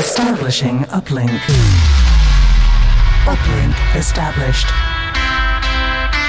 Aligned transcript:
Establishing 0.00 0.78
uplink. 0.84 1.28
Uplink 3.26 3.94
established. 3.94 4.66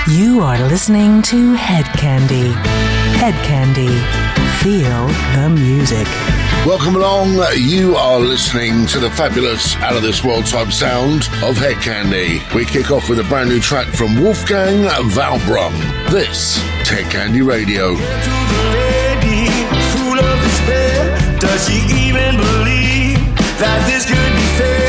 You 0.09 0.41
are 0.41 0.59
listening 0.67 1.21
to 1.21 1.53
Hed 1.53 1.85
Kandi. 1.95 2.51
Hed 3.15 3.33
Kandi. 3.45 3.87
Feel 4.59 5.07
the 5.37 5.49
music. 5.49 6.05
Welcome 6.67 6.97
along. 6.97 7.41
You 7.55 7.95
are 7.95 8.19
listening 8.19 8.87
to 8.87 8.99
the 8.99 9.09
fabulous, 9.11 9.77
out 9.77 9.95
of 9.95 10.01
this 10.01 10.21
world 10.21 10.45
type 10.45 10.73
sound 10.73 11.29
of 11.41 11.55
Hed 11.55 11.77
Kandi. 11.77 12.53
We 12.53 12.65
kick 12.65 12.91
off 12.91 13.07
with 13.07 13.21
a 13.21 13.23
brand 13.23 13.47
new 13.47 13.61
track 13.61 13.87
from 13.87 14.21
Wolfgang 14.21 14.83
Valbrun. 15.15 15.71
This 16.11 16.57
is 16.57 16.89
Hed 16.89 17.05
Kandi 17.05 17.41
Radio. 17.41 17.95
Does 21.39 21.67
she 21.69 22.09
even 22.09 22.35
believe 22.35 23.00
that 23.61 23.85
this 23.85 24.05
could 24.05 24.33
be 24.35 24.47
fair? 24.57 24.80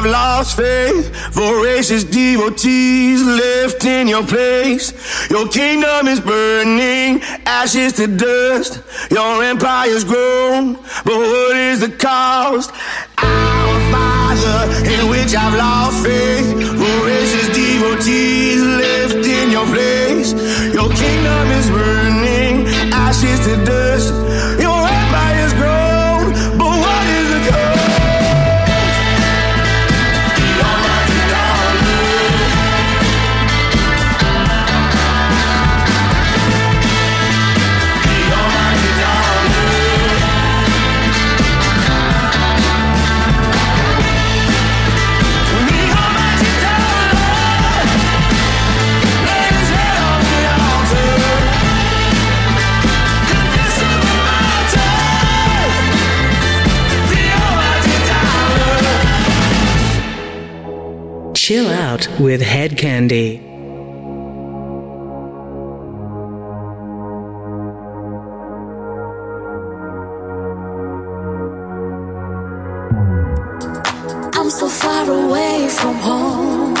I've 0.00 0.06
lost 0.06 0.56
faith. 0.56 1.14
Voracious 1.32 2.04
devotees 2.04 3.22
left 3.22 3.84
in 3.84 4.08
your 4.08 4.26
place. 4.26 4.94
Your 5.28 5.46
kingdom 5.46 6.08
is 6.08 6.20
burning, 6.20 7.20
ashes 7.44 7.92
to 7.94 8.06
dust. 8.06 8.80
Your 9.10 9.44
empire's 9.44 10.04
grown, 10.04 10.72
but 11.04 11.18
what 11.18 11.54
is 11.54 11.80
the 11.80 11.90
cost? 11.90 12.72
Our 13.18 13.80
Father, 13.92 14.88
in 14.88 15.10
which 15.10 15.34
I've 15.34 15.58
lost 15.58 16.02
faith. 16.02 16.46
Voracious 16.56 17.48
devotees 17.54 18.62
left 18.62 19.26
in 19.26 19.50
your 19.50 19.66
place. 19.66 20.09
Chill 61.50 61.68
out 61.68 62.06
with 62.20 62.40
Hed 62.42 62.76
Kandi. 62.78 63.40
I'm 74.32 74.48
so 74.48 74.68
far 74.68 75.10
away 75.10 75.68
from 75.70 75.96
home. 75.96 76.76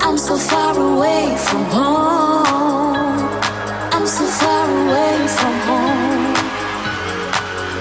I'm 0.00 0.16
so 0.16 0.38
far 0.38 0.74
away 0.78 1.36
from 1.36 1.64
home. 1.66 3.28
I'm 3.92 4.06
so 4.06 4.24
far 4.40 4.66
away 4.80 5.28
from 5.36 5.54
home. 5.68 6.34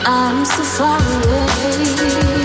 I'm 0.05 0.43
so 0.43 0.63
far 0.75 0.99
away. 0.99 2.36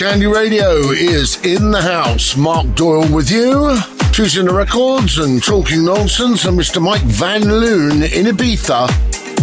Kandi 0.00 0.34
Radio 0.34 0.92
is 0.92 1.44
in 1.44 1.70
the 1.70 1.82
house. 1.82 2.34
Mark 2.34 2.74
Doyle 2.74 3.06
with 3.14 3.30
you, 3.30 3.76
choosing 4.12 4.46
the 4.46 4.54
records 4.54 5.18
and 5.18 5.44
talking 5.44 5.84
nonsense, 5.84 6.46
and 6.46 6.58
Mr. 6.58 6.80
Mike 6.80 7.02
Van 7.02 7.42
Loon 7.42 8.04
in 8.04 8.24
Ibiza, 8.24 8.88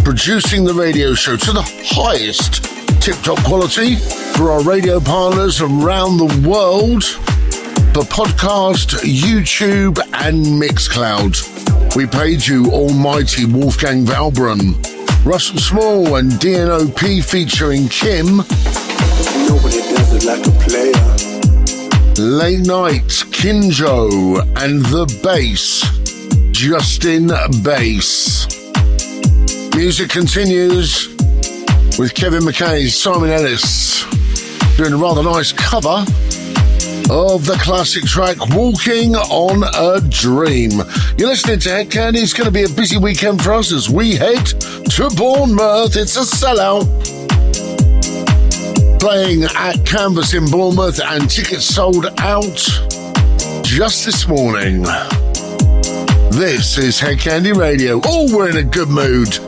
producing 0.02 0.64
the 0.64 0.74
radio 0.74 1.14
show 1.14 1.36
to 1.36 1.52
the 1.52 1.62
highest 1.62 2.64
tip 3.00 3.14
top 3.22 3.38
quality 3.44 3.94
for 4.34 4.50
our 4.50 4.60
radio 4.64 4.98
partners 4.98 5.60
around 5.60 6.16
the 6.16 6.48
world 6.48 7.04
for 7.04 8.02
podcast, 8.02 8.98
YouTube, 9.04 10.00
and 10.12 10.44
Mixcloud. 10.44 11.94
We 11.94 12.06
paid 12.06 12.44
you 12.44 12.66
almighty 12.72 13.44
Wolfgang 13.44 14.04
Valbrun, 14.04 14.74
Russell 15.24 15.58
Small, 15.58 16.16
and 16.16 16.32
DNOP 16.32 17.22
featuring 17.24 17.86
Kim 17.86 18.42
like 20.24 20.46
a 20.46 20.50
player. 20.64 20.92
Late 22.18 22.66
Night, 22.66 23.08
Kinjo, 23.30 24.40
and 24.62 24.84
The 24.86 25.06
Bass, 25.22 25.82
Justin 26.52 27.28
Bass. 27.62 28.46
Music 29.76 30.10
continues. 30.10 31.08
with 31.98 32.14
Kevin 32.14 32.42
McKay's 32.42 32.94
Simon 33.00 33.30
Ellis 33.30 34.04
doing 34.76 34.92
a 34.92 34.96
rather 34.96 35.22
nice 35.22 35.50
cover 35.52 36.04
of 37.10 37.44
the 37.44 37.58
classic 37.60 38.04
track 38.04 38.36
Walking 38.50 39.16
on 39.16 39.64
a 39.64 40.00
Dream. 40.08 40.70
You're 41.16 41.28
listening 41.30 41.58
to 41.60 41.70
Hed 41.70 41.90
Kandi. 41.90 42.22
It's 42.22 42.32
going 42.32 42.46
to 42.46 42.52
be 42.52 42.62
a 42.64 42.68
busy 42.68 42.98
weekend 42.98 43.42
for 43.42 43.54
us 43.54 43.72
as 43.72 43.88
we 43.90 44.14
head 44.14 44.46
to 44.46 45.10
Bournemouth. 45.16 45.96
It's 45.96 46.16
a 46.16 46.20
sellout. 46.20 46.86
Playing 48.98 49.44
at 49.44 49.86
Canvas 49.86 50.34
in 50.34 50.50
Bournemouth 50.50 51.00
and 51.00 51.30
tickets 51.30 51.64
sold 51.64 52.06
out 52.18 52.56
just 53.62 54.04
this 54.04 54.26
morning. 54.26 54.82
This 56.32 56.78
is 56.78 56.98
Hed 56.98 57.18
Kandi 57.18 57.56
Radio. 57.56 58.00
Oh, 58.04 58.34
we're 58.34 58.50
in 58.50 58.56
a 58.56 58.62
good 58.64 58.88
mood. 58.88 59.38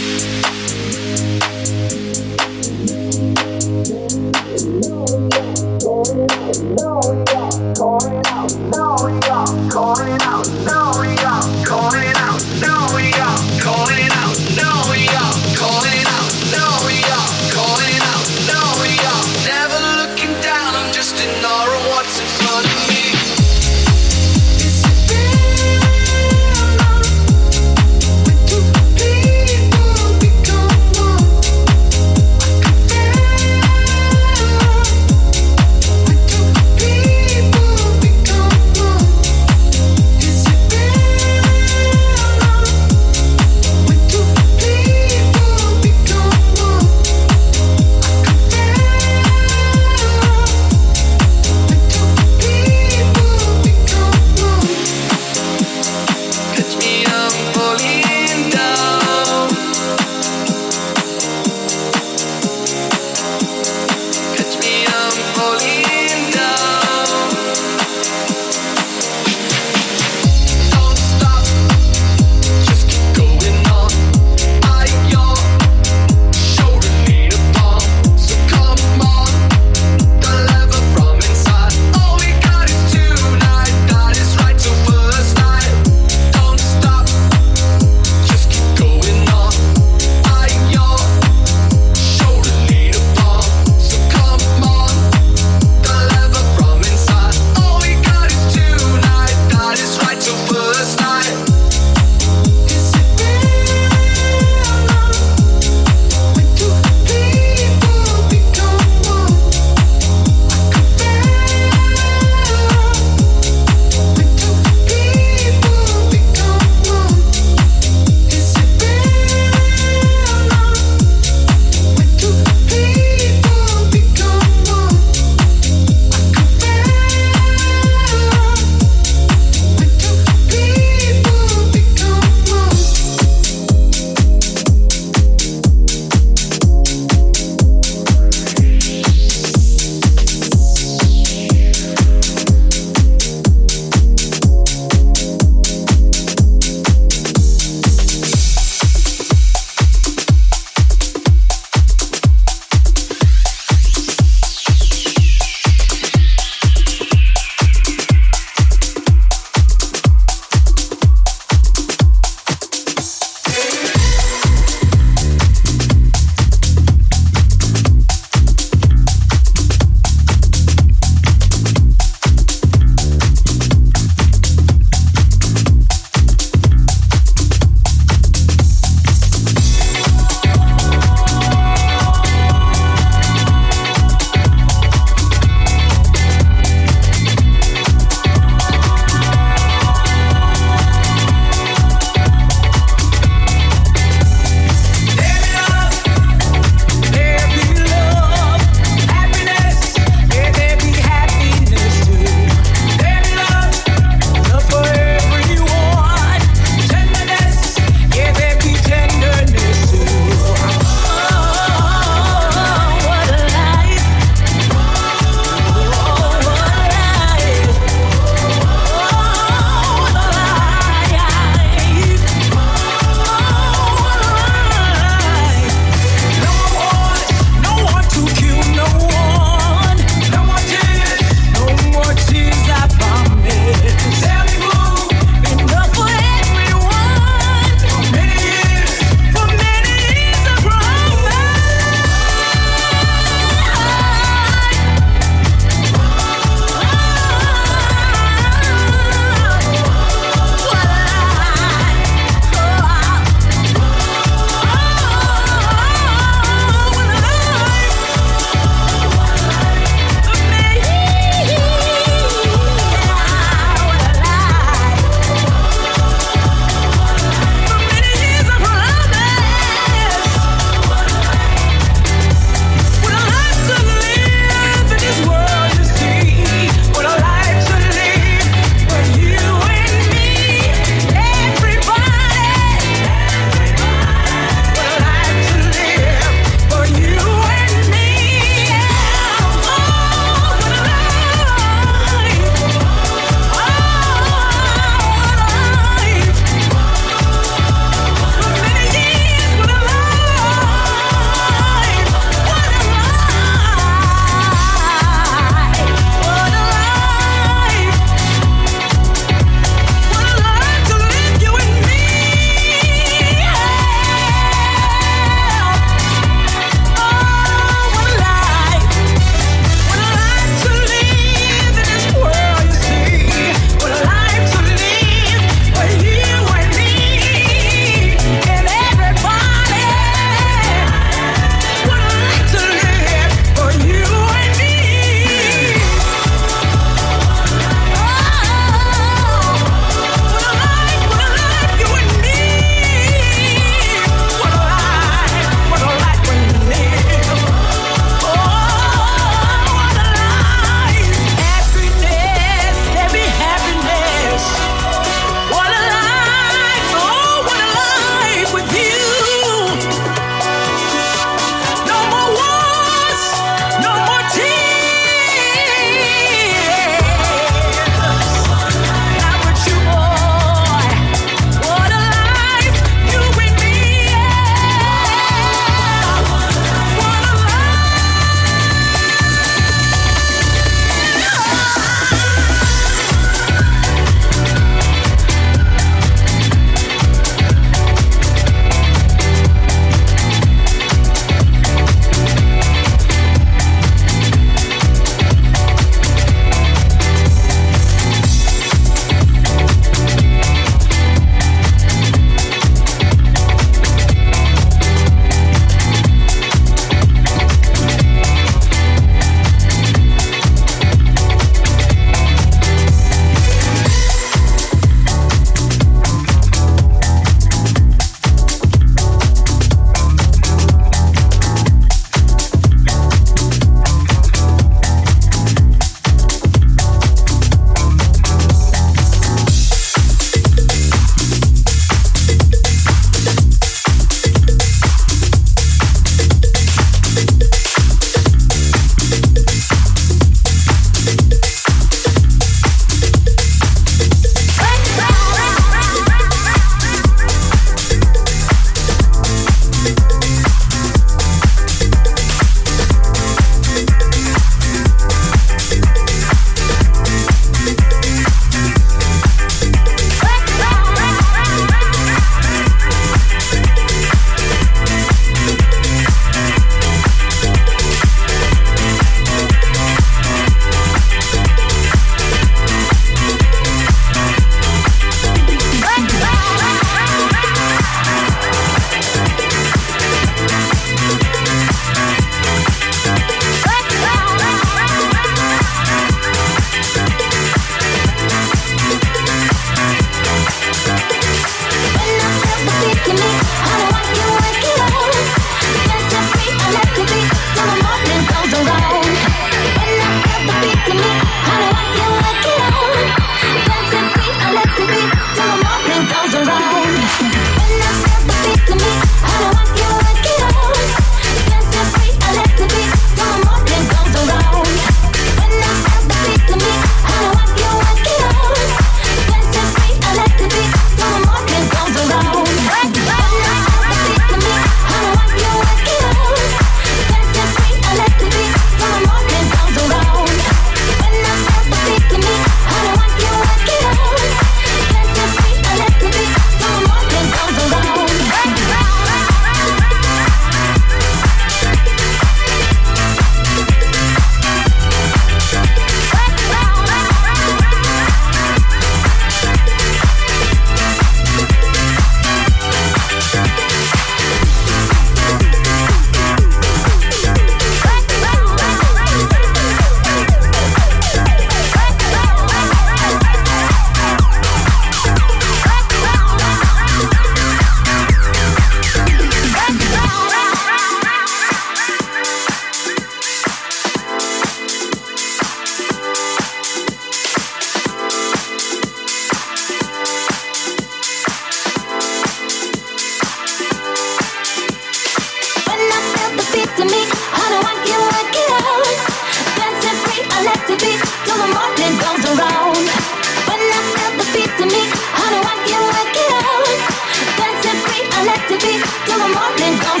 That's 599.33 600.00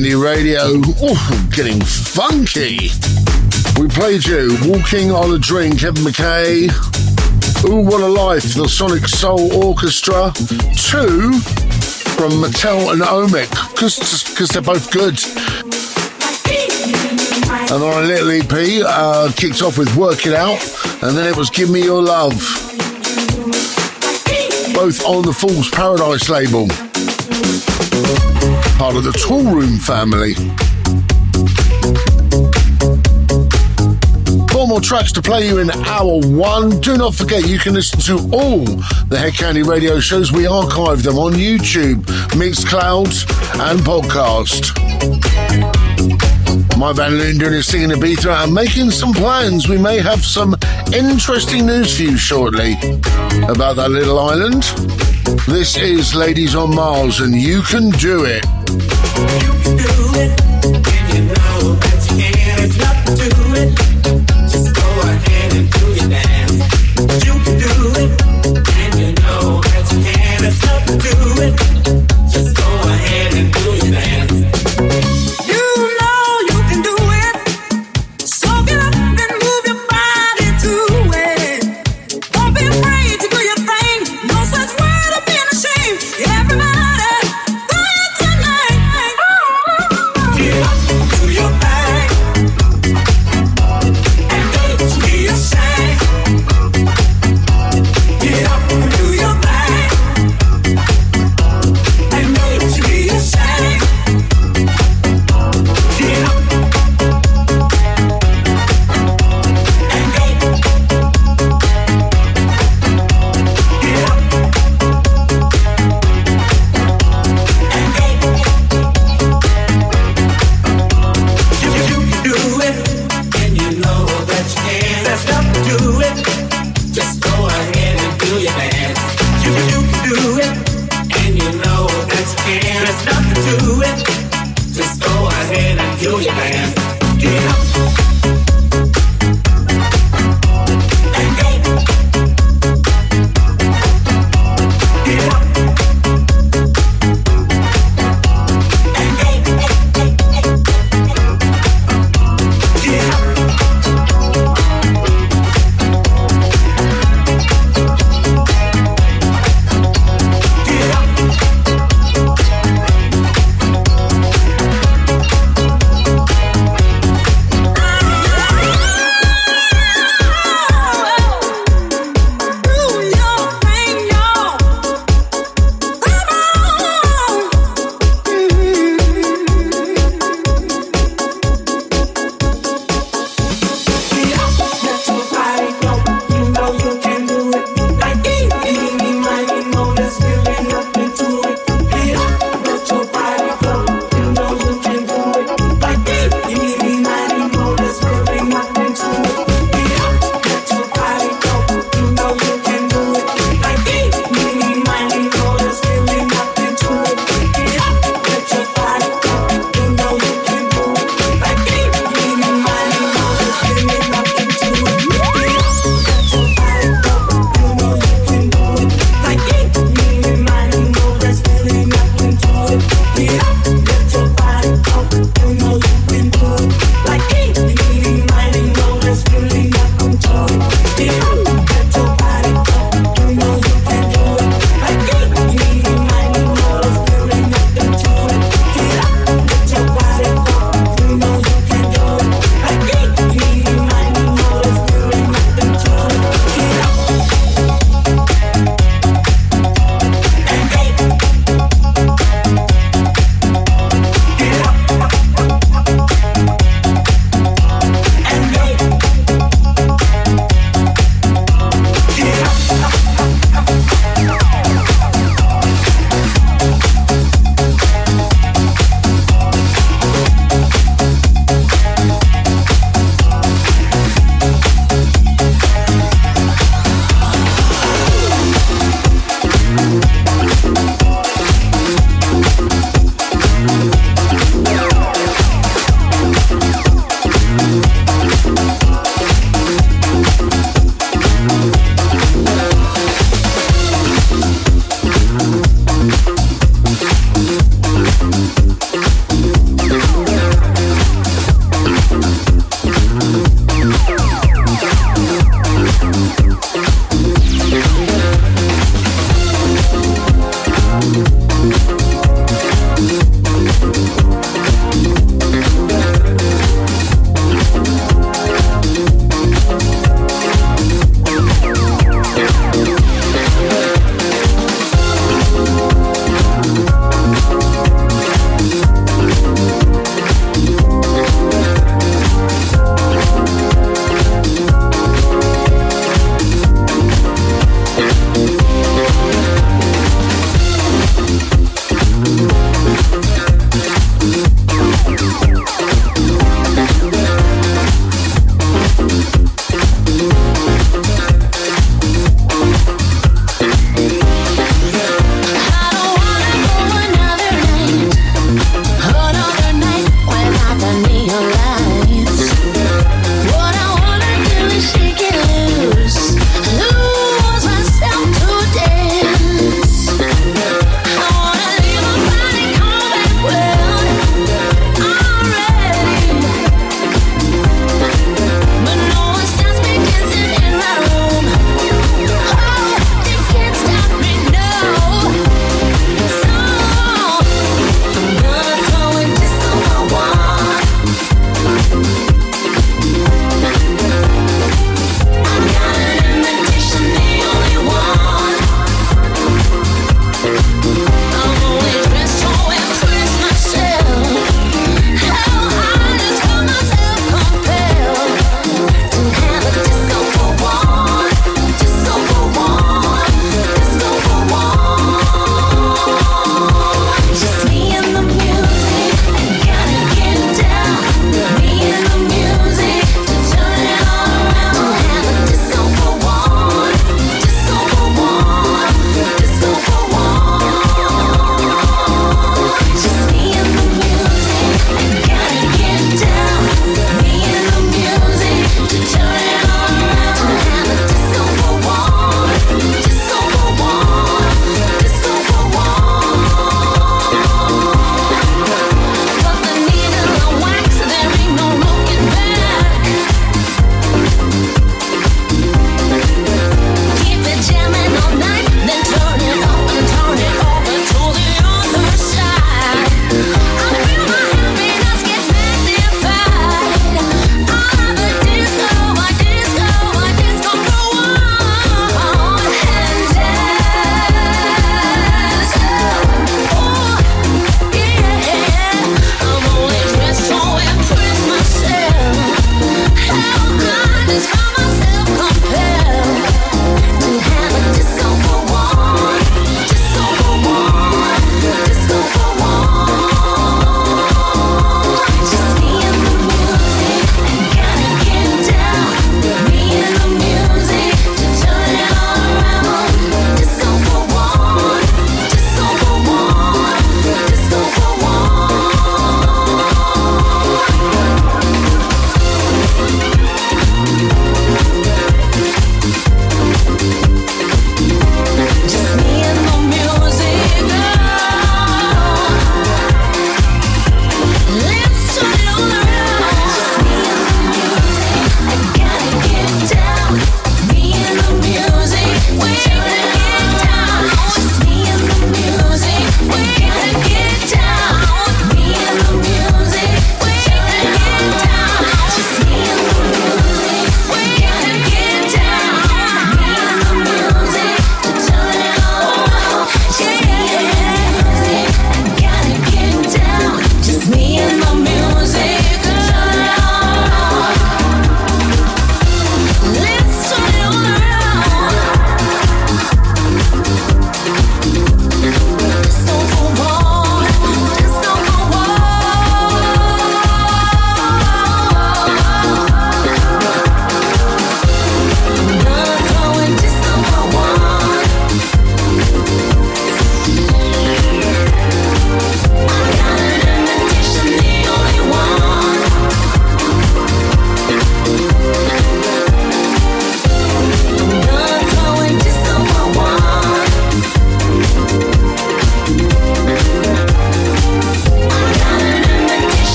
Kandi 0.00 0.22
Radio. 0.22 0.76
Ooh, 1.04 1.50
getting 1.50 1.78
funky. 1.82 2.88
We 3.78 3.86
played 3.88 4.24
you 4.24 4.56
Walking 4.64 5.10
on 5.10 5.30
a 5.34 5.38
Dream, 5.38 5.76
Kevin 5.76 6.02
McKay. 6.02 6.70
Ooh, 7.68 7.82
What 7.82 8.00
a 8.00 8.06
Life, 8.06 8.54
the 8.54 8.66
Sonic 8.66 9.06
Soul 9.06 9.52
Orchestra. 9.62 10.32
Two 10.74 11.32
from 12.16 12.32
Mattel 12.40 12.94
and 12.94 13.02
Omic, 13.02 13.50
because 13.72 14.48
they're 14.48 14.62
both 14.62 14.90
good. 14.90 15.20
And 17.70 17.82
on 17.82 18.02
a 18.02 18.06
little 18.06 18.30
EP, 18.30 18.82
uh, 18.86 19.30
kicked 19.36 19.60
off 19.60 19.76
with 19.76 19.94
Work 19.96 20.24
It 20.24 20.32
Out, 20.32 20.62
and 21.02 21.14
then 21.14 21.26
it 21.26 21.36
was 21.36 21.50
Give 21.50 21.68
Me 21.68 21.84
Your 21.84 22.02
Love. 22.02 22.40
Both 24.72 25.04
on 25.04 25.26
the 25.26 25.36
Fool's 25.38 25.68
Paradise 25.68 26.30
label 26.30 26.68
part 28.80 28.96
of 28.96 29.04
the 29.04 29.10
Toolroom 29.10 29.78
family. 29.78 30.32
Four 34.50 34.68
more 34.68 34.80
tracks 34.80 35.12
to 35.12 35.20
play 35.20 35.46
you 35.46 35.58
in 35.58 35.70
hour 35.70 36.18
one. 36.24 36.80
Do 36.80 36.96
not 36.96 37.14
forget 37.14 37.46
you 37.46 37.58
can 37.58 37.74
listen 37.74 38.00
to 38.00 38.14
all 38.34 38.64
the 38.64 39.18
Hedkandi 39.18 39.66
radio 39.66 40.00
shows. 40.00 40.32
We 40.32 40.46
archive 40.46 41.02
them 41.02 41.18
on 41.18 41.34
YouTube, 41.34 42.04
Mixcloud, 42.30 43.10
and 43.60 43.80
podcast. 43.80 44.72
My 46.78 46.94
Van 46.94 47.18
his 47.18 47.70
thing 47.70 47.82
in 47.82 47.90
Ibiza 47.90 48.44
and 48.44 48.54
making 48.54 48.92
some 48.92 49.12
plans. 49.12 49.68
We 49.68 49.76
may 49.76 49.98
have 49.98 50.24
some 50.24 50.56
interesting 50.94 51.66
news 51.66 51.94
for 51.98 52.04
you 52.04 52.16
shortly 52.16 52.72
about 53.46 53.76
that 53.76 53.90
little 53.90 54.18
island. 54.18 54.62
This 55.46 55.76
is 55.76 56.14
Ladies 56.14 56.54
on 56.54 56.74
Mars, 56.74 57.20
and 57.20 57.34
you 57.34 57.60
can 57.60 57.90
do 57.90 58.24
it. 58.24 58.46
You 59.20 59.52
can 59.62 59.76
do 59.76 59.94
it, 60.16 60.40
and 60.64 61.14
you 61.14 61.22
know 61.28 61.74
that 61.76 62.00
you 62.10 62.16
can. 62.22 62.56
There's 62.56 62.78
nothing 62.78 63.30
to 63.30 63.62
it. 63.62 63.89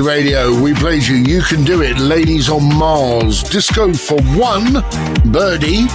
Radio, 0.00 0.58
we 0.60 0.72
played 0.74 1.02
you. 1.02 1.16
You 1.16 1.42
Can 1.42 1.64
Do 1.64 1.82
It, 1.82 1.98
Ladies 1.98 2.48
on 2.48 2.74
Mars, 2.74 3.42
Disco 3.42 3.92
for 3.92 4.20
One, 4.36 4.82
Birdie. 5.30 5.86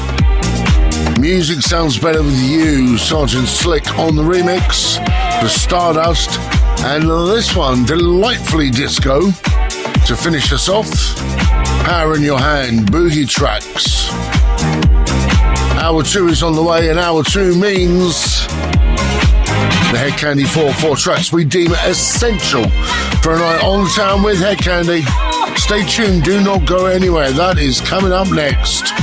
Music 1.20 1.62
sounds 1.62 1.98
better 1.98 2.22
with 2.22 2.40
you, 2.40 2.98
Sergeant 2.98 3.48
Slick 3.48 3.98
on 3.98 4.16
the 4.16 4.22
remix, 4.22 4.98
The 5.42 5.48
Stardust, 5.48 6.40
and 6.86 7.10
this 7.30 7.56
one, 7.56 7.86
delightfully 7.86 8.70
disco, 8.70 9.32
to 10.06 10.16
finish 10.16 10.54
us 10.54 10.70
off. 10.70 10.90
Power 11.84 12.16
in 12.16 12.22
Your 12.22 12.40
Hand, 12.40 12.92
Boogie 12.92 13.28
Tracks. 13.28 14.10
Hour 15.80 16.04
two 16.04 16.28
is 16.28 16.44
on 16.44 16.54
the 16.54 16.64
way, 16.64 16.90
and 16.90 17.00
hour 17.00 17.24
two 17.24 17.56
means 17.56 18.39
the 19.92 19.98
Hed 19.98 20.20
Kandi 20.20 20.46
4 20.46 20.72
4 20.74 20.96
tracks 20.96 21.34
we 21.34 21.44
deem 21.44 21.72
essential 21.86 22.68
for 23.24 23.34
a 23.34 23.40
night 23.40 23.64
on 23.64 23.88
town 23.90 24.22
with 24.22 24.40
Hed 24.40 24.60
Kandi. 24.60 25.04
Stay 25.58 25.84
tuned, 25.86 26.24
do 26.24 26.42
not 26.42 26.68
go 26.68 26.86
anywhere. 26.86 27.32
That 27.32 27.58
is 27.58 27.82
coming 27.82 28.12
up 28.12 28.32
next. 28.32 28.94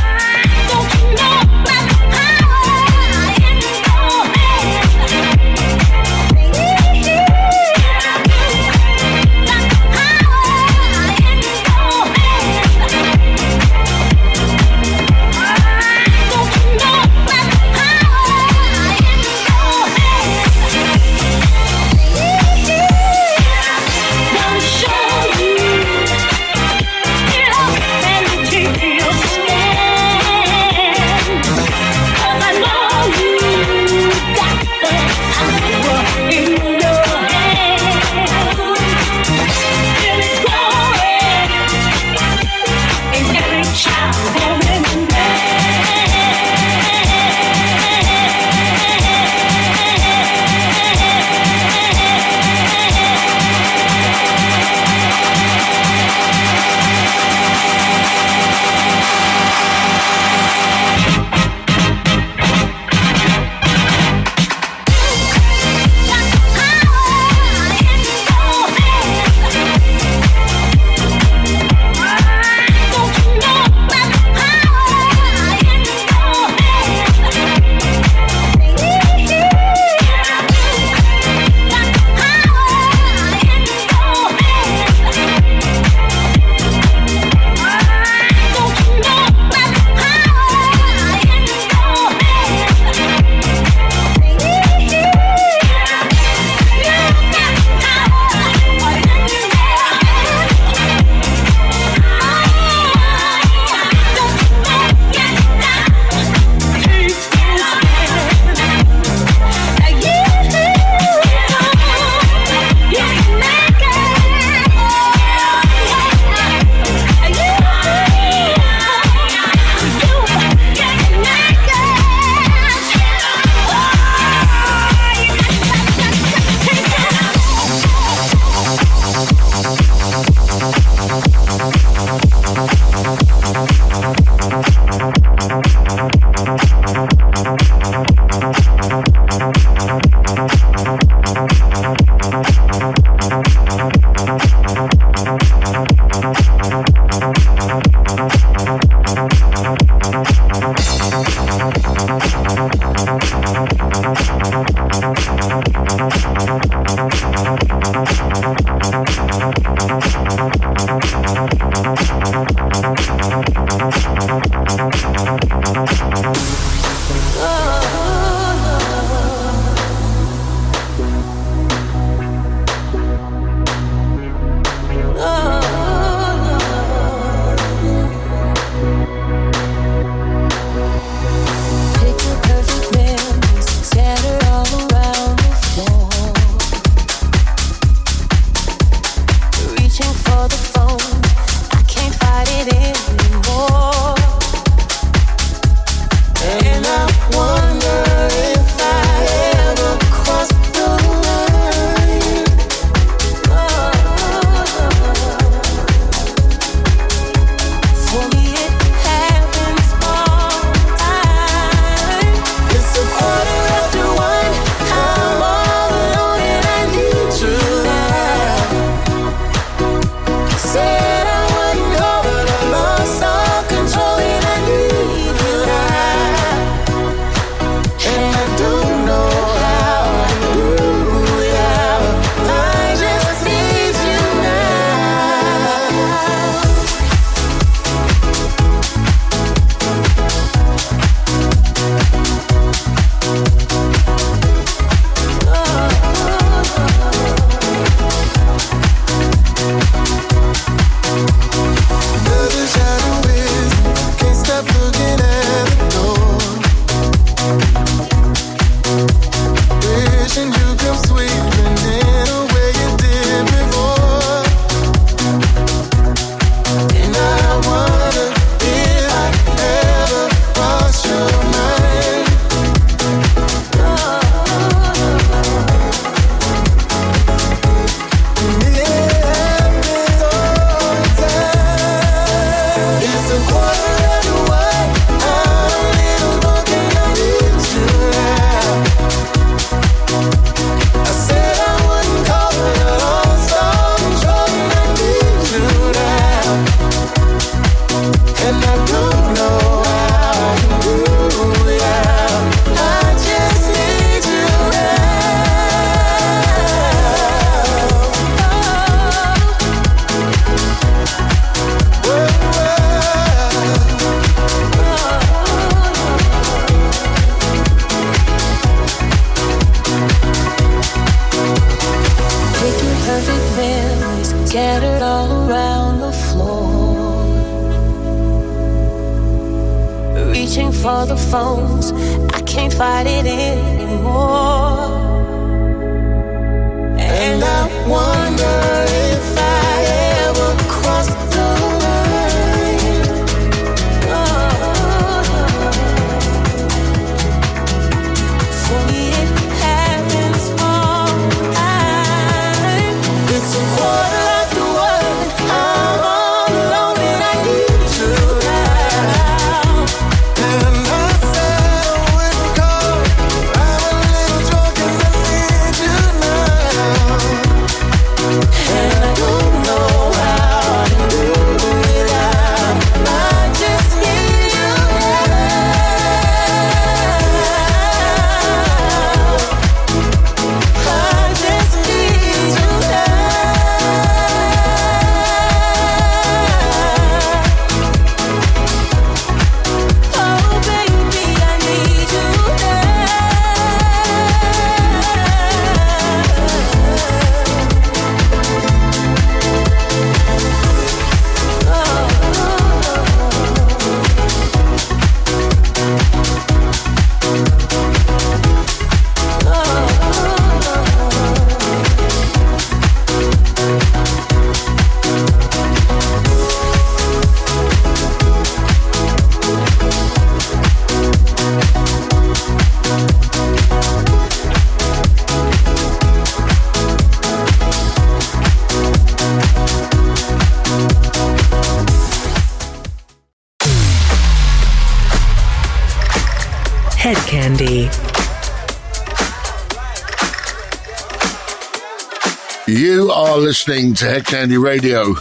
You 442.66 443.12
are 443.12 443.38
listening 443.38 443.94
to 443.94 444.06
Hed 444.06 444.24
Kandi 444.24 444.60
Radio. 444.60 445.14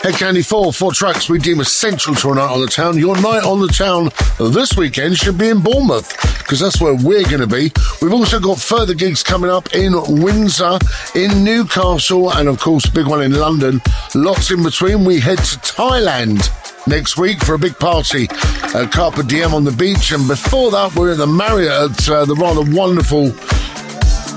Hed 0.00 0.14
Kandi 0.14 0.48
4, 0.48 0.72
four 0.72 0.92
tracks 0.94 1.28
we 1.28 1.40
deem 1.40 1.60
essential 1.60 2.14
to 2.14 2.30
a 2.30 2.36
night 2.36 2.50
on 2.50 2.62
the 2.62 2.68
town. 2.68 2.96
Your 2.96 3.20
night 3.20 3.44
on 3.44 3.60
the 3.60 3.68
town 3.68 4.08
this 4.50 4.78
weekend 4.78 5.18
should 5.18 5.36
be 5.36 5.50
in 5.50 5.60
Bournemouth, 5.60 6.08
because 6.38 6.58
that's 6.58 6.80
where 6.80 6.94
we're 6.94 7.24
going 7.24 7.40
to 7.40 7.46
be. 7.46 7.70
We've 8.00 8.14
also 8.14 8.40
got 8.40 8.58
further 8.58 8.94
gigs 8.94 9.22
coming 9.22 9.50
up 9.50 9.74
in 9.74 9.92
Windsor, 10.22 10.78
in 11.14 11.44
Newcastle, 11.44 12.32
and 12.32 12.48
of 12.48 12.60
course, 12.60 12.86
big 12.86 13.06
one 13.06 13.20
in 13.22 13.34
London. 13.34 13.82
Lots 14.14 14.50
in 14.50 14.62
between. 14.62 15.04
We 15.04 15.20
head 15.20 15.36
to 15.36 15.58
Thailand 15.58 16.48
next 16.88 17.16
week 17.16 17.42
for 17.44 17.54
a 17.54 17.58
big 17.58 17.78
party 17.78 18.28
at 18.74 18.90
Carpe 18.90 19.26
Diem 19.26 19.52
on 19.52 19.64
the 19.64 19.72
beach. 19.72 20.12
And 20.12 20.26
before 20.26 20.70
that, 20.70 20.94
we're 20.94 21.12
in 21.12 21.18
the 21.18 21.26
Marriott 21.26 21.90
at 21.92 22.08
uh, 22.08 22.24
the 22.24 22.34
rather 22.34 22.62
wonderful 22.74 23.28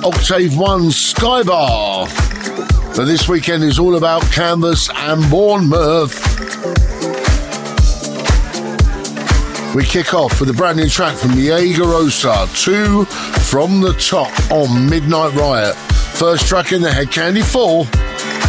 Octave 0.06 0.58
One 0.58 0.92
Sky 0.92 1.44
Bar. 1.44 2.08
But 2.96 3.06
this 3.06 3.30
weekend 3.30 3.64
is 3.64 3.80
all 3.80 3.96
about 3.96 4.22
Canvas 4.32 4.90
and 4.94 5.30
Bournemouth. 5.30 6.14
We 9.74 9.86
kick 9.86 10.14
off 10.14 10.40
with 10.40 10.50
a 10.50 10.54
brand 10.54 10.78
new 10.78 10.90
track 10.90 11.16
from 11.16 11.32
Jaegerosa, 11.32 12.48
two 12.62 13.06
from 13.46 13.80
the 13.80 13.94
top 13.94 14.32
on 14.52 14.90
Midnight 14.90 15.34
Riot. 15.36 15.76
First 15.76 16.48
track 16.48 16.74
in 16.74 16.82
the 16.82 16.92
Hed 16.92 17.08
Kandi 17.08 17.44
4. 17.44 18.41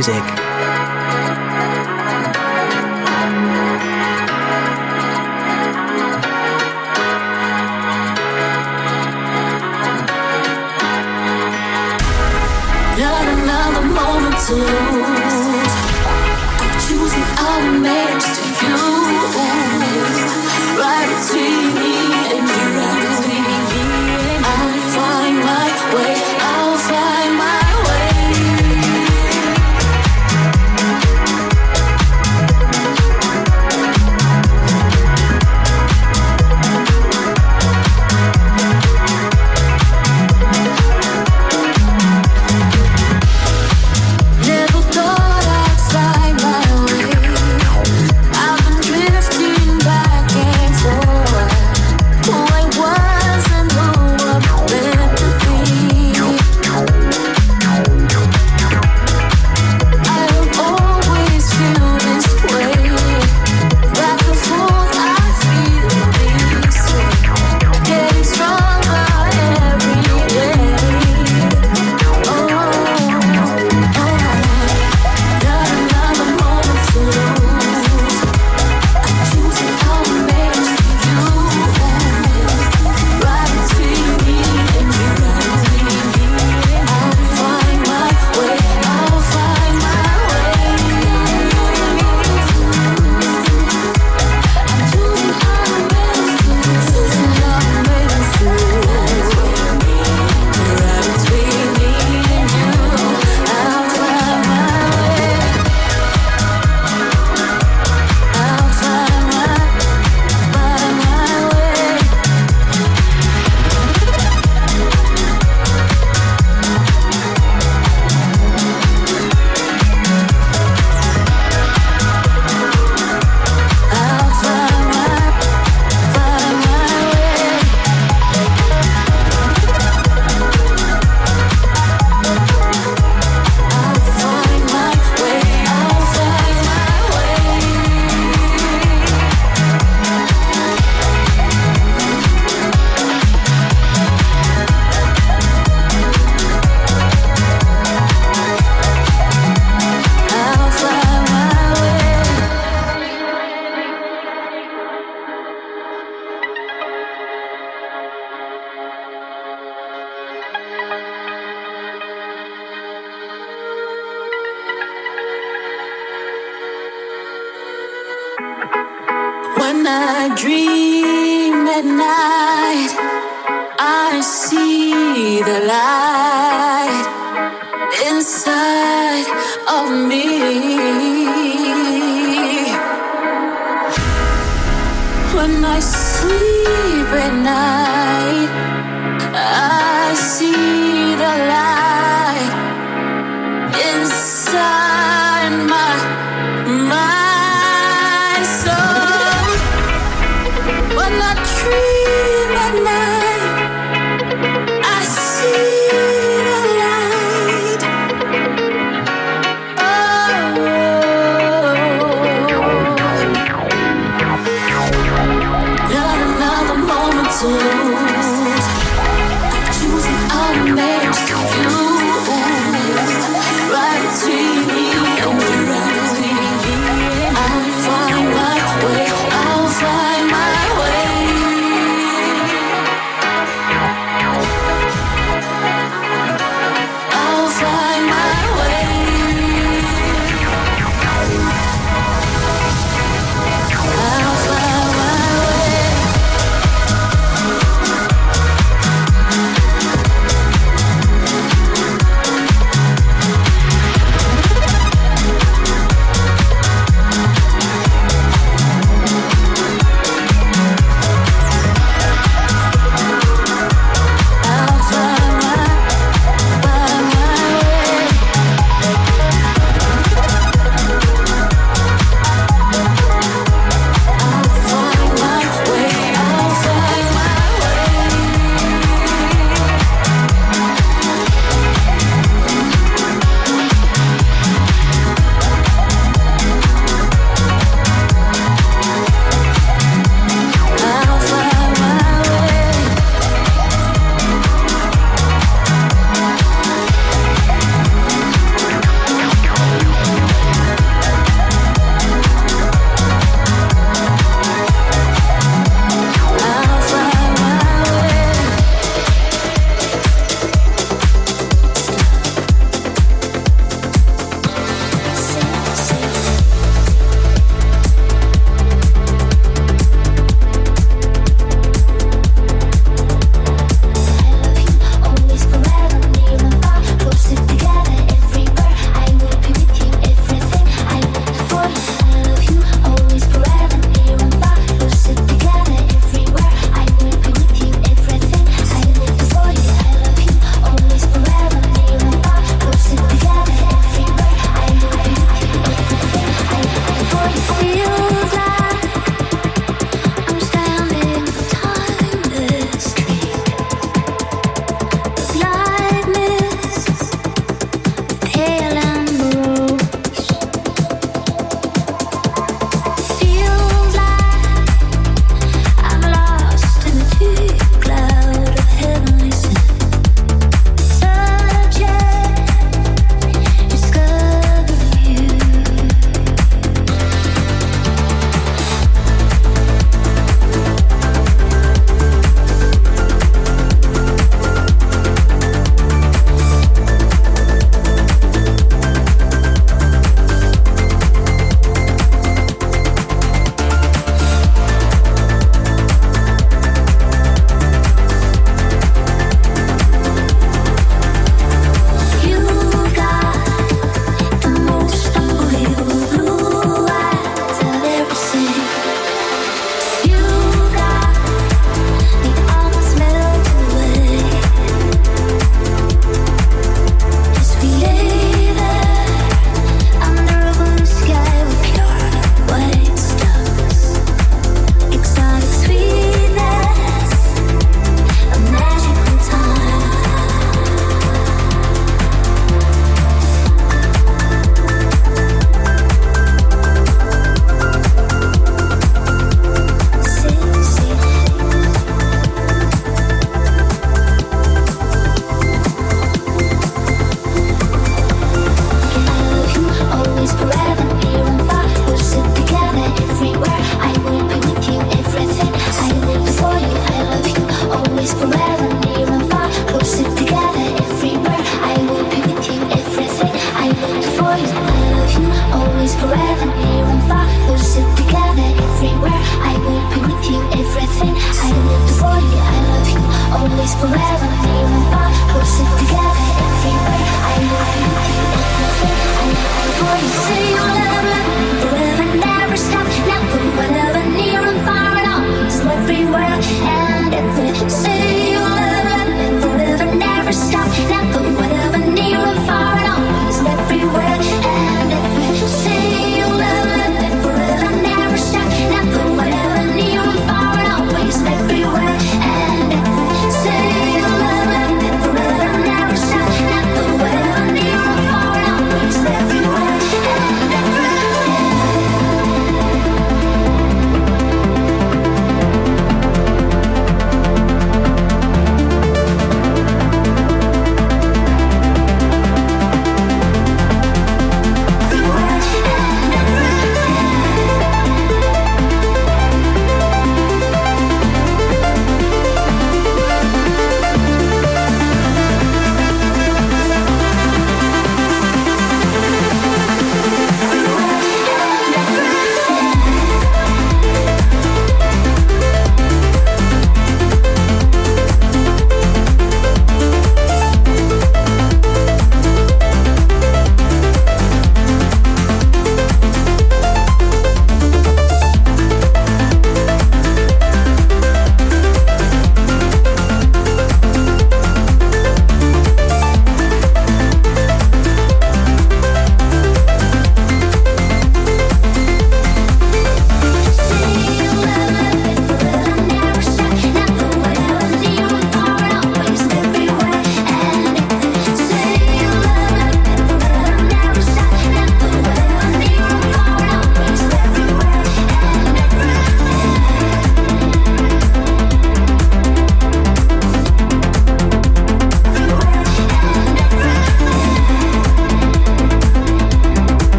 Music. 0.00 0.39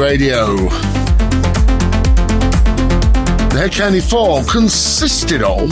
Radio. 0.00 0.56
The 3.50 3.58
Hed 3.58 3.70
Kandi 3.72 4.00
4 4.00 4.44
consisted 4.44 5.42
of 5.42 5.68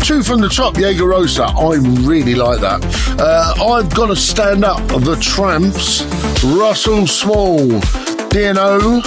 two 0.00 0.22
from 0.22 0.40
the 0.40 0.48
top, 0.48 0.76
Jaeger 0.76 1.06
Rosa. 1.06 1.42
I 1.42 1.74
really 2.06 2.36
like 2.36 2.60
that. 2.60 2.80
Uh, 3.18 3.72
I've 3.72 3.92
got 3.92 4.06
to 4.06 4.16
stand 4.16 4.64
up. 4.64 4.78
The 4.86 5.16
Tramps, 5.20 6.04
Russell 6.44 7.08
Small, 7.08 7.58
DNO, 8.30 9.02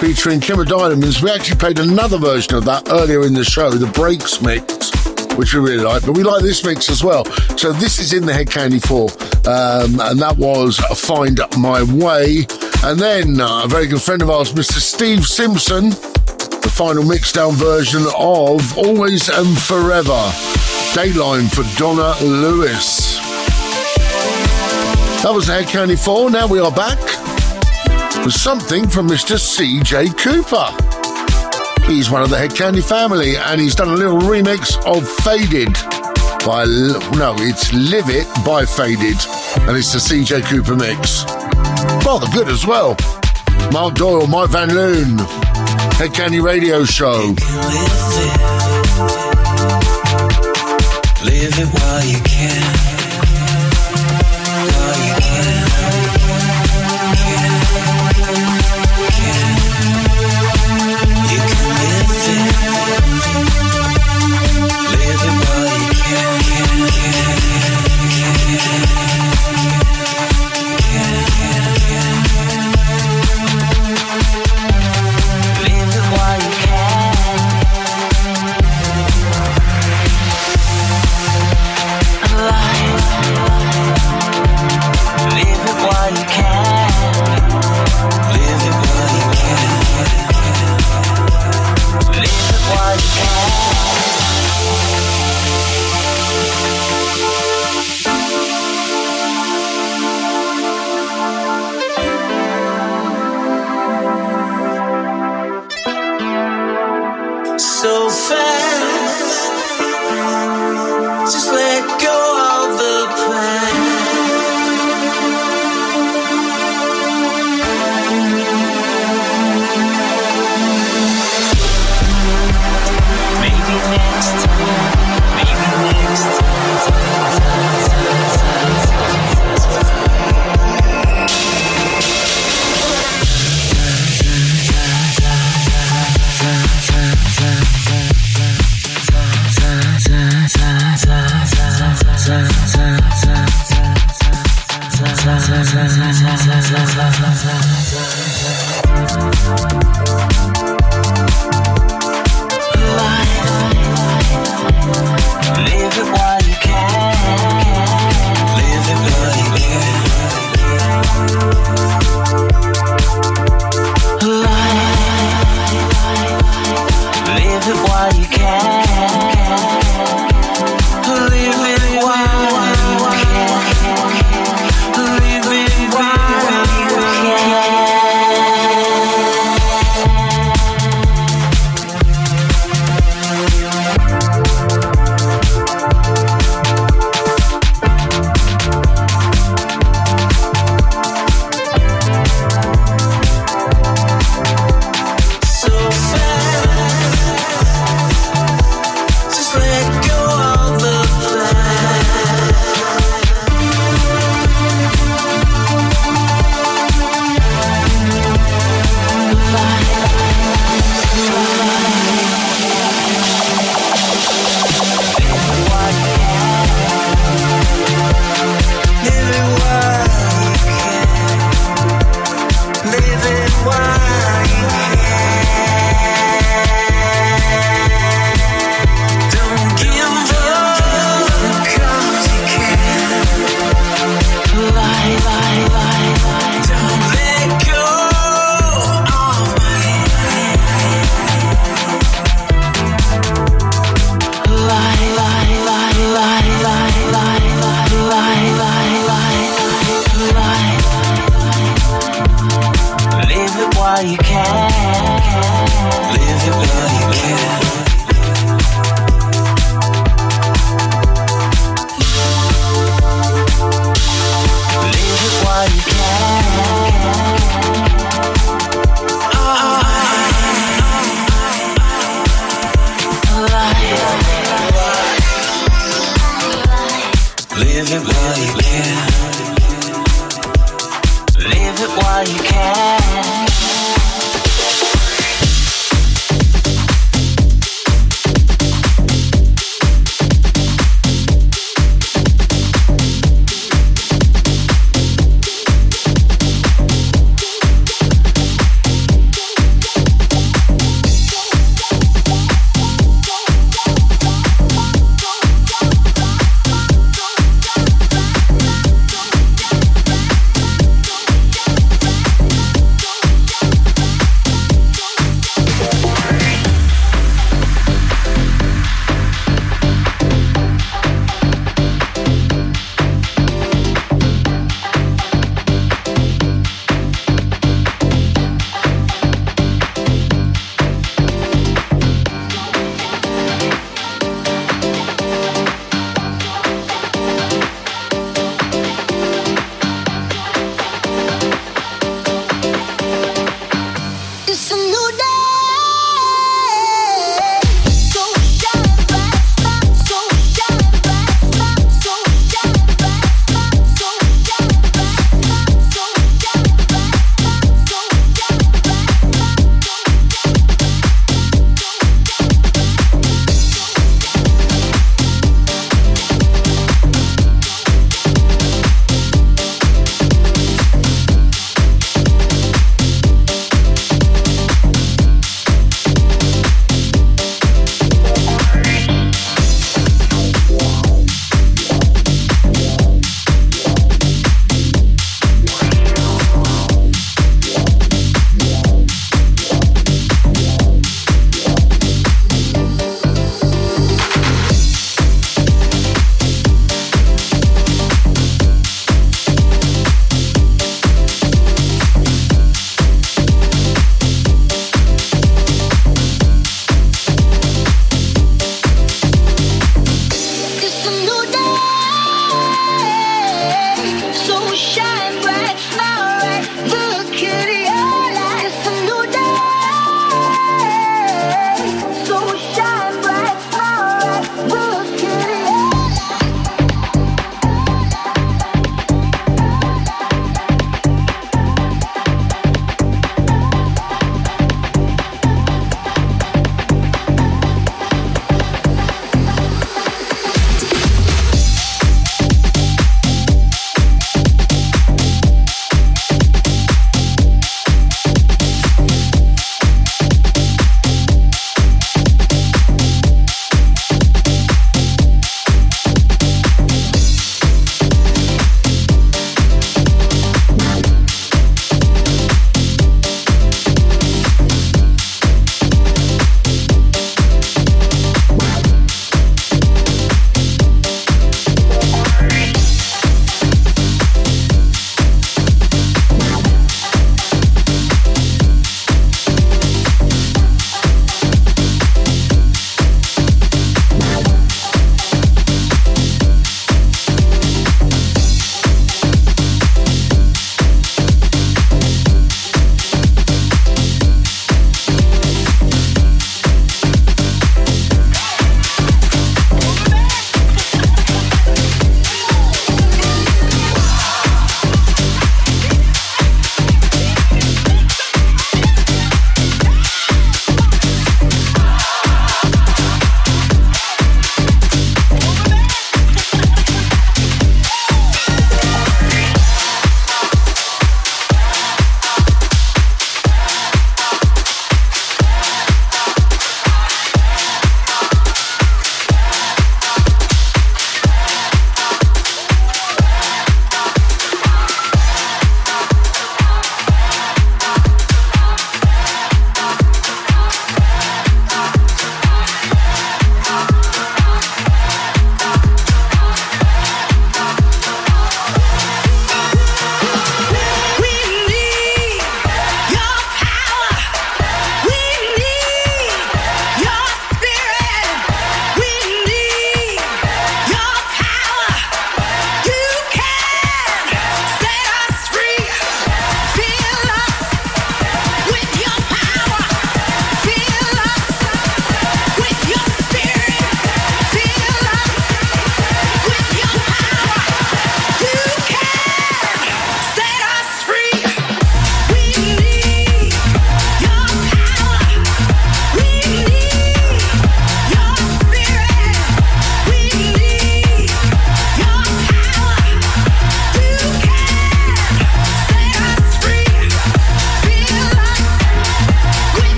featuring 0.00 0.40
Kimmer 0.40 0.64
Diamonds. 0.64 1.22
We 1.22 1.30
actually 1.30 1.58
played 1.58 1.78
another 1.78 2.18
version 2.18 2.56
of 2.56 2.64
that 2.64 2.90
earlier 2.90 3.24
in 3.24 3.34
the 3.34 3.44
show, 3.44 3.70
the 3.70 3.86
Breaks 3.92 4.42
mix, 4.42 4.90
which 5.36 5.54
we 5.54 5.60
really 5.60 5.84
like, 5.84 6.04
but 6.04 6.16
we 6.16 6.24
like 6.24 6.42
this 6.42 6.64
mix 6.64 6.90
as 6.90 7.04
well. 7.04 7.24
So 7.56 7.72
this 7.72 8.00
is 8.00 8.12
in 8.12 8.26
the 8.26 8.32
Hed 8.32 8.48
Kandi 8.48 8.84
4, 8.84 9.02
um, 9.48 10.00
and 10.00 10.18
that 10.18 10.36
was 10.38 10.76
Find 10.78 11.38
My 11.56 11.84
Way. 11.84 12.46
And 12.86 13.00
then 13.00 13.40
uh, 13.40 13.64
a 13.64 13.68
very 13.68 13.88
good 13.88 14.00
friend 14.00 14.22
of 14.22 14.30
ours, 14.30 14.52
Mr. 14.52 14.78
Steve 14.78 15.26
Simpson, 15.26 15.90
the 15.90 16.70
final 16.72 17.02
mixdown 17.02 17.54
version 17.54 18.04
of 18.16 18.78
Always 18.78 19.28
and 19.28 19.58
Forever. 19.58 20.30
Dayline 20.94 21.52
for 21.52 21.64
Donna 21.76 22.14
Lewis. 22.24 23.16
That 25.24 25.32
was 25.34 25.48
Hed 25.48 25.64
Kandi 25.64 25.98
4. 25.98 26.30
Now 26.30 26.46
we 26.46 26.60
are 26.60 26.70
back 26.70 27.00
with 28.24 28.34
something 28.34 28.86
from 28.86 29.08
Mr. 29.08 29.34
CJ 29.34 30.16
Cooper. 30.16 30.70
He's 31.90 32.08
one 32.08 32.22
of 32.22 32.30
the 32.30 32.38
Hed 32.38 32.52
Kandi 32.52 32.84
family, 32.88 33.36
and 33.36 33.60
he's 33.60 33.74
done 33.74 33.88
a 33.88 33.96
little 33.96 34.20
remix 34.20 34.76
of 34.86 35.08
Faded 35.24 35.72
by 36.46 36.64
no, 37.18 37.34
it's 37.38 37.72
Live 37.72 38.08
It 38.10 38.28
by 38.44 38.64
Faded, 38.64 39.16
and 39.66 39.76
it's 39.76 39.92
the 39.92 39.98
CJ 39.98 40.44
Cooper 40.44 40.76
mix. 40.76 41.45
Rather 42.04 42.26
good 42.32 42.48
as 42.48 42.66
well. 42.66 42.96
Mark 43.72 43.94
Doyle, 43.94 44.26
Mike 44.26 44.50
Van 44.50 44.68
Loon, 44.74 45.18
Hed 45.98 46.12
Kandi 46.12 46.42
Radio 46.42 46.84
Show. 46.84 47.34
Live 51.24 51.58
it 51.58 51.68
while 51.74 52.04
you 52.04 52.20
can. 52.20 52.75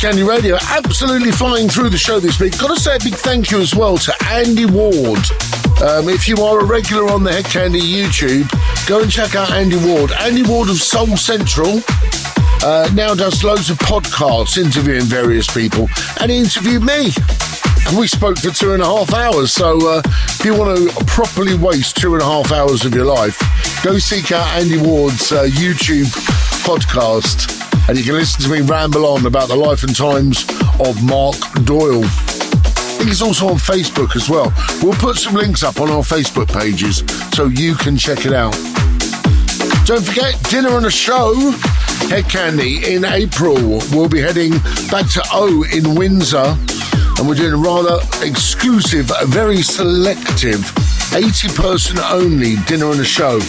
Kandi 0.00 0.26
Radio, 0.26 0.56
absolutely 0.70 1.30
flying 1.30 1.68
through 1.68 1.90
the 1.90 1.98
show 1.98 2.20
this 2.20 2.40
week. 2.40 2.58
Got 2.58 2.74
to 2.74 2.80
say 2.80 2.96
a 2.96 2.98
big 3.00 3.12
thank 3.14 3.50
you 3.50 3.60
as 3.60 3.74
well 3.74 3.98
to 3.98 4.14
Andy 4.30 4.64
Ward. 4.64 5.18
Um, 5.82 6.08
if 6.08 6.26
you 6.26 6.36
are 6.36 6.60
a 6.60 6.64
regular 6.64 7.10
on 7.10 7.22
the 7.22 7.30
Hed 7.30 7.44
Kandi 7.44 7.80
YouTube, 7.82 8.48
go 8.88 9.02
and 9.02 9.10
check 9.10 9.34
out 9.34 9.50
Andy 9.50 9.76
Ward. 9.76 10.12
Andy 10.12 10.42
Ward 10.42 10.70
of 10.70 10.76
Soul 10.76 11.18
Central 11.18 11.82
uh, 12.64 12.88
now 12.94 13.14
does 13.14 13.44
loads 13.44 13.68
of 13.68 13.76
podcasts 13.76 14.56
interviewing 14.56 15.02
various 15.02 15.46
people, 15.52 15.86
and 16.18 16.30
he 16.30 16.38
interviewed 16.38 16.82
me. 16.82 17.12
And 17.86 17.98
we 17.98 18.08
spoke 18.08 18.38
for 18.38 18.50
two 18.50 18.72
and 18.72 18.82
a 18.82 18.86
half 18.86 19.12
hours. 19.12 19.52
So 19.52 19.86
uh, 19.86 20.02
if 20.06 20.42
you 20.46 20.56
want 20.56 20.78
to 20.78 21.04
properly 21.04 21.56
waste 21.56 21.98
two 21.98 22.14
and 22.14 22.22
a 22.22 22.26
half 22.26 22.52
hours 22.52 22.86
of 22.86 22.94
your 22.94 23.04
life, 23.04 23.38
go 23.84 23.98
seek 23.98 24.32
out 24.32 24.46
Andy 24.58 24.78
Ward's 24.78 25.30
uh, 25.30 25.44
YouTube 25.44 26.06
podcast 26.64 27.59
and 27.90 27.98
you 27.98 28.04
can 28.04 28.14
listen 28.14 28.40
to 28.40 28.48
me 28.48 28.60
ramble 28.60 29.04
on 29.04 29.26
about 29.26 29.48
the 29.48 29.56
life 29.56 29.82
and 29.82 29.96
times 29.96 30.44
of 30.78 31.02
Mark 31.02 31.34
Doyle. 31.64 32.04
I 32.04 32.94
think 32.96 33.08
he's 33.08 33.20
also 33.20 33.48
on 33.48 33.56
Facebook 33.56 34.14
as 34.14 34.30
well. 34.30 34.54
We'll 34.80 34.94
put 34.94 35.16
some 35.16 35.34
links 35.34 35.64
up 35.64 35.80
on 35.80 35.90
our 35.90 36.02
Facebook 36.02 36.46
pages 36.46 37.02
so 37.34 37.46
you 37.46 37.74
can 37.74 37.96
check 37.96 38.26
it 38.26 38.32
out. 38.32 38.52
Don't 39.86 40.06
forget, 40.06 40.40
dinner 40.50 40.76
and 40.76 40.86
a 40.86 40.90
show. 40.90 41.34
Hed 42.06 42.26
Kandi 42.26 42.84
in 42.84 43.04
April. 43.04 43.56
We'll 43.90 44.08
be 44.08 44.20
heading 44.20 44.52
back 44.88 45.10
to 45.14 45.22
O 45.32 45.64
in 45.72 45.96
Windsor 45.96 46.56
and 47.18 47.28
we're 47.28 47.34
doing 47.34 47.54
a 47.54 47.56
rather 47.56 47.98
exclusive, 48.22 49.10
very 49.26 49.62
selective, 49.62 50.62
80 51.12 51.48
person 51.60 51.98
only 51.98 52.54
dinner 52.68 52.92
and 52.92 53.00
a 53.00 53.04
show. 53.04 53.40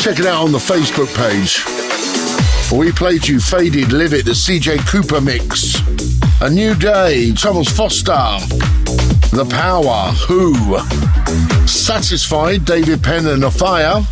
Check 0.00 0.18
it 0.18 0.24
out 0.24 0.44
on 0.44 0.52
the 0.52 0.58
Facebook 0.58 1.14
page. 1.14 1.75
We 2.72 2.90
played 2.90 3.26
you 3.26 3.38
Faded, 3.38 3.92
Live 3.92 4.12
It, 4.12 4.24
the 4.24 4.32
CJ 4.32 4.86
Cooper 4.88 5.20
mix. 5.20 5.76
A 6.40 6.50
New 6.50 6.74
Day, 6.74 7.32
Thomas 7.32 7.68
Foster. 7.68 8.12
The 9.32 9.46
Power, 9.48 10.10
Who. 10.26 10.76
Satisfied, 11.66 12.64
David 12.64 13.02
Penn 13.02 13.26
and 13.28 13.44
Afire. 13.44 14.04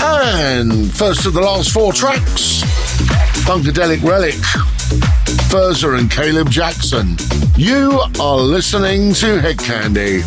And 0.00 0.92
first 0.92 1.26
of 1.26 1.32
the 1.32 1.40
last 1.40 1.70
four 1.70 1.92
tracks, 1.92 2.62
Funkadelic 3.46 4.02
Relic, 4.02 4.34
Furzer 5.48 5.98
and 5.98 6.10
Caleb 6.10 6.50
Jackson. 6.50 7.16
You 7.56 8.02
are 8.20 8.36
listening 8.36 9.14
to 9.14 9.40
Hed 9.40 9.58
Kandi. 9.58 10.22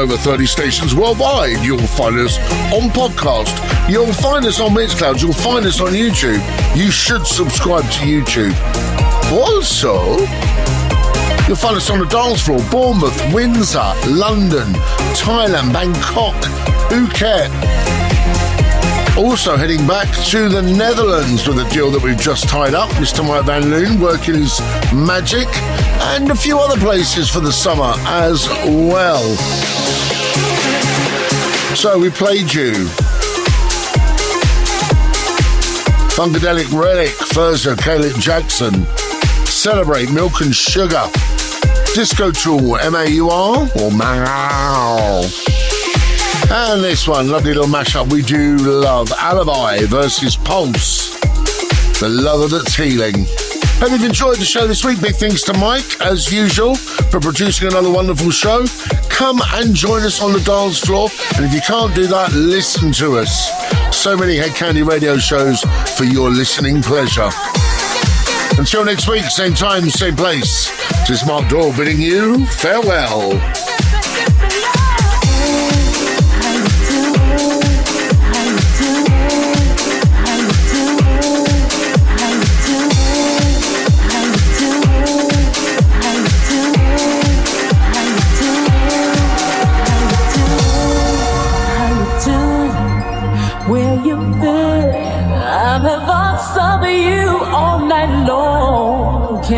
Over 0.00 0.16
30 0.16 0.46
stations 0.46 0.94
worldwide. 0.94 1.62
You'll 1.62 1.78
find 1.78 2.18
us 2.18 2.38
on 2.72 2.88
podcast. 2.90 3.52
You'll 3.88 4.12
find 4.14 4.46
us 4.46 4.58
on 4.58 4.70
Mixcloud. 4.70 5.20
You'll 5.20 5.34
find 5.34 5.66
us 5.66 5.80
on 5.80 5.88
YouTube. 5.88 6.40
You 6.74 6.90
should 6.90 7.26
subscribe 7.26 7.84
to 7.84 7.98
YouTube. 8.06 8.54
Also, 9.30 10.16
you'll 11.46 11.56
find 11.56 11.76
us 11.76 11.90
on 11.90 11.98
the 11.98 12.06
dance 12.06 12.40
floor. 12.40 12.60
Bournemouth, 12.70 13.34
Windsor, 13.34 13.92
London, 14.08 14.72
Thailand, 15.14 15.72
Bangkok, 15.74 16.34
Phuket. 16.88 17.50
Also 19.18 19.54
heading 19.54 19.86
back 19.86 20.08
to 20.28 20.48
the 20.48 20.62
Netherlands 20.62 21.46
with 21.46 21.58
a 21.58 21.68
deal 21.68 21.90
that 21.90 22.02
we've 22.02 22.18
just 22.18 22.48
tied 22.48 22.72
up. 22.72 22.88
Mr. 22.92 23.26
Mike 23.26 23.44
Van 23.44 23.68
Loon 23.68 24.00
working 24.00 24.34
his 24.34 24.60
magic 24.94 25.48
and 26.14 26.30
a 26.30 26.34
few 26.34 26.58
other 26.58 26.80
places 26.80 27.28
for 27.28 27.40
the 27.40 27.52
summer 27.52 27.92
as 28.06 28.48
well. 28.64 29.79
So 31.80 31.98
we 31.98 32.10
played 32.10 32.52
you 32.52 32.72
Funkadelic 36.12 36.70
Relic, 36.78 37.08
Furzer, 37.32 37.74
Caleb 37.82 38.20
Jackson, 38.20 38.84
Celebrate 39.46 40.12
Milk 40.12 40.42
and 40.42 40.54
Sugar, 40.54 41.06
Disco 41.94 42.32
Tool, 42.32 42.76
M-A-U-R 42.76 43.66
or 43.80 43.90
Mau. 43.90 45.22
And 46.50 46.84
this 46.84 47.08
one, 47.08 47.30
lovely 47.30 47.54
little 47.54 47.64
mashup 47.64 48.12
we 48.12 48.20
do 48.20 48.58
love. 48.58 49.10
Alibi 49.12 49.86
versus 49.86 50.36
Pulse. 50.36 51.18
The 51.98 52.10
lover 52.10 52.58
that's 52.58 52.74
healing. 52.74 53.24
Hope 53.80 53.92
you've 53.92 54.04
enjoyed 54.04 54.36
the 54.36 54.44
show 54.44 54.66
this 54.66 54.84
week. 54.84 55.00
Big 55.00 55.14
thanks 55.14 55.42
to 55.44 55.54
Mike, 55.54 55.98
as 56.02 56.30
usual, 56.30 56.74
for 56.74 57.20
producing 57.20 57.68
another 57.68 57.90
wonderful 57.90 58.30
show. 58.30 58.66
Come 59.20 59.42
and 59.52 59.74
join 59.74 60.02
us 60.02 60.22
on 60.22 60.32
the 60.32 60.40
dance 60.40 60.78
floor. 60.78 61.10
And 61.36 61.44
if 61.44 61.52
you 61.52 61.60
can't 61.60 61.94
do 61.94 62.06
that, 62.06 62.32
listen 62.32 62.90
to 62.92 63.18
us. 63.18 63.50
So 63.94 64.16
many 64.16 64.36
Hed 64.36 64.52
Kandi 64.52 64.82
radio 64.82 65.18
shows 65.18 65.60
for 65.94 66.04
your 66.04 66.30
listening 66.30 66.80
pleasure. 66.80 67.28
Until 68.58 68.82
next 68.82 69.08
week, 69.08 69.24
same 69.24 69.52
time, 69.52 69.90
same 69.90 70.16
place. 70.16 70.70
This 71.06 71.20
is 71.20 71.26
Mark 71.26 71.50
Doyle 71.50 71.70
bidding 71.76 72.00
you 72.00 72.46
farewell. 72.46 73.59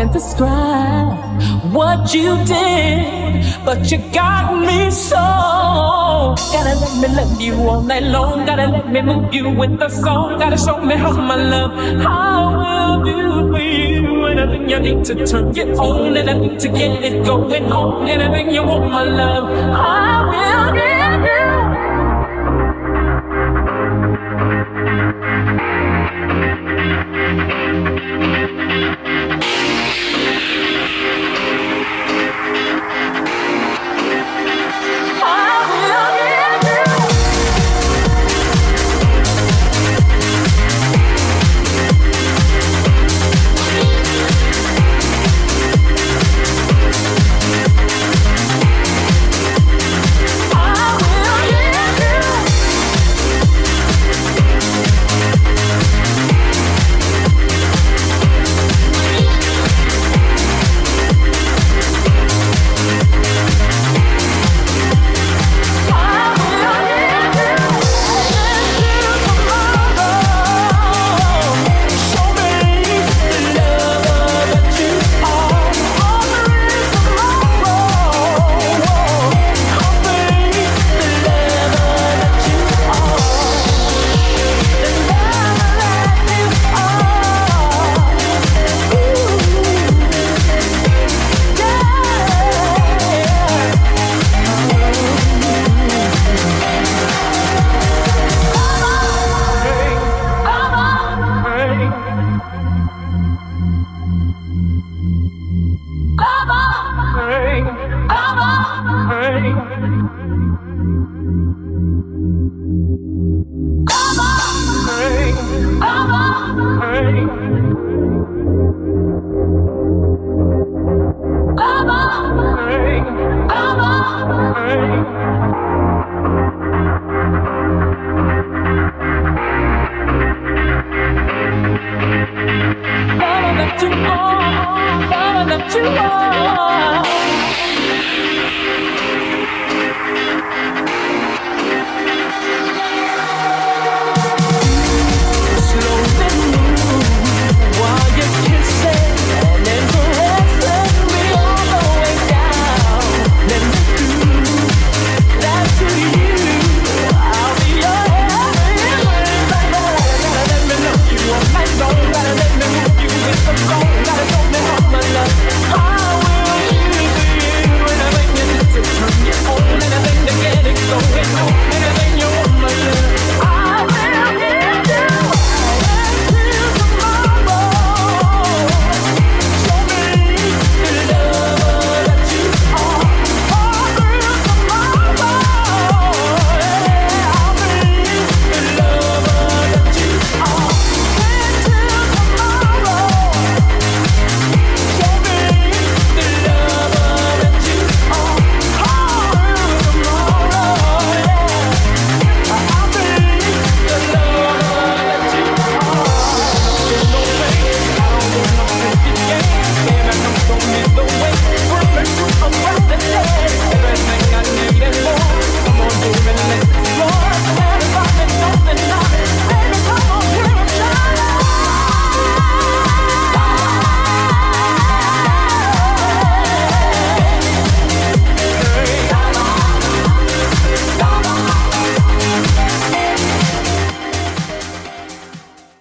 Can't 0.03 0.11
describe 0.11 1.15
what 1.71 2.13
you 2.13 2.35
did, 2.43 3.63
but 3.63 3.89
you 3.89 3.99
got 4.11 4.59
me 4.59 4.91
so. 4.91 5.15
Gotta 6.51 6.75
let 6.75 6.93
me 6.99 7.07
love 7.15 7.39
you 7.39 7.53
all 7.69 7.81
night 7.81 8.03
long. 8.03 8.45
Gotta 8.45 8.67
let 8.67 8.91
me 8.91 9.01
move 9.01 9.33
you 9.33 9.49
with 9.49 9.79
the 9.79 9.87
song. 9.87 10.39
Gotta 10.39 10.57
show 10.57 10.81
me 10.81 10.95
how 10.95 11.13
my 11.13 11.37
love, 11.37 11.71
I 12.05 12.51
will 12.51 13.05
do 13.05 13.49
for 13.49 13.59
you. 13.61 14.25
Anything 14.25 14.69
you 14.69 14.79
need 14.79 15.05
to 15.05 15.25
turn 15.25 15.55
it 15.55 15.79
on, 15.79 16.17
anything 16.17 16.57
to 16.57 16.67
get 16.67 17.01
it 17.01 17.25
going 17.25 17.71
on. 17.71 18.05
Anything 18.09 18.51
you 18.53 18.63
want, 18.63 18.91
my 18.91 19.03
love, 19.03 19.45
I 19.71 20.19
will 20.27 20.73
give 20.73 21.31
you. 21.31 21.42